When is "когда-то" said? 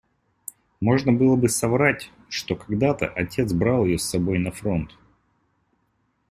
2.55-3.07